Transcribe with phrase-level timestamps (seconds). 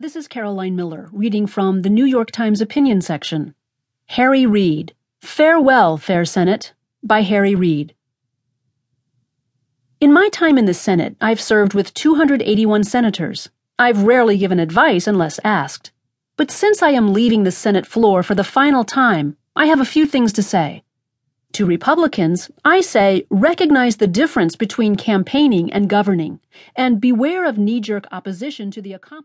[0.00, 3.54] This is Caroline Miller reading from the New York Times opinion section.
[4.06, 7.94] Harry Reid, Farewell, Fair Senate, by Harry Reid.
[10.00, 13.50] In my time in the Senate, I've served with 281 senators.
[13.78, 15.92] I've rarely given advice unless asked.
[16.36, 19.84] But since I am leaving the Senate floor for the final time, I have a
[19.84, 20.82] few things to say.
[21.52, 26.40] To Republicans, I say recognize the difference between campaigning and governing,
[26.74, 29.22] and beware of knee jerk opposition to the accomplishment.